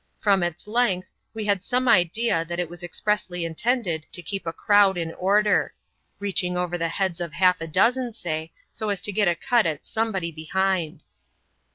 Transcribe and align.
From 0.17 0.41
its 0.41 0.65
length, 0.67 1.11
we 1.35 1.45
had 1.45 1.61
some 1.61 1.87
idea 1.87 2.43
that 2.45 2.59
it 2.59 2.71
was 2.71 2.81
expressly 2.81 3.45
intended 3.45 4.07
to 4.13 4.23
keep 4.23 4.47
a 4.47 4.51
crowd 4.51 4.97
in 4.97 5.13
order— 5.13 5.75
reaching 6.19 6.57
over 6.57 6.75
the 6.75 6.89
heads 6.89 7.21
of 7.21 7.33
half 7.33 7.61
a 7.61 7.67
dozen, 7.67 8.11
say, 8.11 8.51
so 8.71 8.89
as 8.89 8.99
to 9.01 9.11
get 9.11 9.27
a 9.27 9.35
cut 9.35 9.67
at 9.67 9.85
somebody 9.85 10.31
behind. 10.31 11.03